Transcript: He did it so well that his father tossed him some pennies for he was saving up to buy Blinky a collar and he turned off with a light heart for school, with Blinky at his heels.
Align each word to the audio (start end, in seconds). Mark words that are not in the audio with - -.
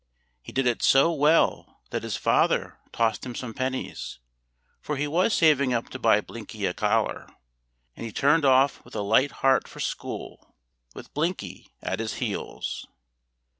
He 0.41 0.51
did 0.51 0.65
it 0.65 0.81
so 0.81 1.13
well 1.13 1.83
that 1.91 2.01
his 2.01 2.17
father 2.17 2.79
tossed 2.91 3.23
him 3.23 3.35
some 3.35 3.53
pennies 3.53 4.17
for 4.81 4.97
he 4.97 5.07
was 5.07 5.31
saving 5.31 5.75
up 5.75 5.89
to 5.89 5.99
buy 5.99 6.21
Blinky 6.21 6.65
a 6.65 6.73
collar 6.73 7.29
and 7.95 8.03
he 8.03 8.11
turned 8.11 8.43
off 8.43 8.83
with 8.83 8.95
a 8.95 9.01
light 9.01 9.29
heart 9.45 9.67
for 9.67 9.79
school, 9.79 10.55
with 10.95 11.13
Blinky 11.13 11.75
at 11.83 11.99
his 11.99 12.15
heels. 12.15 12.87